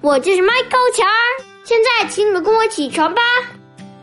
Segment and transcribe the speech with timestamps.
[0.00, 1.44] 我就是麦高强儿。
[1.64, 3.22] 现在，请你们跟我起床吧。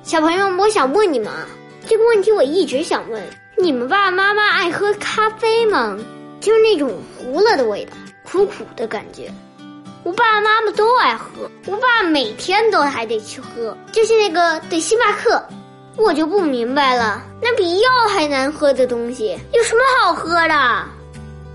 [0.03, 1.47] 小朋友，我想问你们啊，
[1.87, 3.23] 这个问题我一直想问：
[3.57, 5.97] 你们爸爸妈妈爱喝咖啡吗？
[6.41, 9.31] 就是那种糊了的味道，苦苦的感觉。
[10.03, 15.41] 我爸爸妈妈都爱喝，我爸每天都还得去喝，就是那个对星巴克。
[15.95, 20.83] 我就不明白了，那比药还难喝的东西有什么好喝的？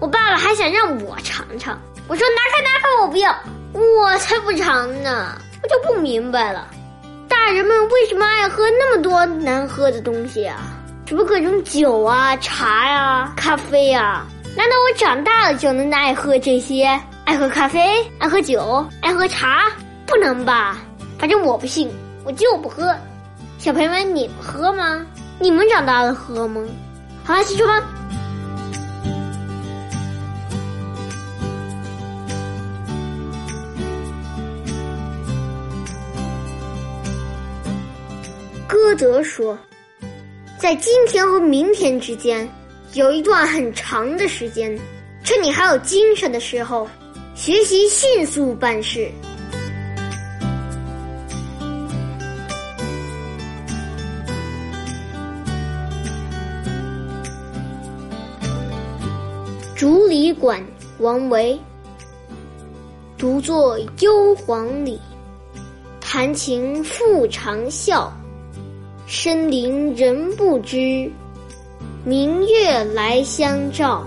[0.01, 3.35] 我爸爸还想让我尝尝，我说拿开拿开，我不要，
[3.73, 5.37] 我才不尝呢！
[5.63, 6.69] 我就不明白了，
[7.29, 10.57] 大人们为什么爱喝那么多难喝的东西啊？
[11.07, 14.27] 什么各种酒啊、茶呀、咖啡啊？
[14.57, 16.89] 难道我长大了就能爱喝这些？
[17.25, 19.71] 爱喝咖啡，爱喝酒，爱喝茶？
[20.07, 20.79] 不能吧？
[21.19, 21.91] 反正我不信，
[22.25, 22.95] 我就不喝。
[23.59, 25.05] 小朋友们，你们喝吗？
[25.39, 26.63] 你们长大了喝吗？
[27.25, 27.87] 好了，起床吧。
[38.89, 39.59] 歌德说，
[40.57, 42.49] 在今天和明天之间，
[42.95, 44.75] 有一段很长的时间，
[45.23, 46.89] 趁你还有精神的时候，
[47.35, 49.11] 学习迅速办事。
[59.77, 60.65] 竹里馆，
[61.01, 61.61] 王维。
[63.19, 64.99] 独坐幽篁里，
[66.01, 68.09] 弹琴复长啸。
[69.09, 71.11] 深林人不知，
[72.05, 74.07] 明月来相照。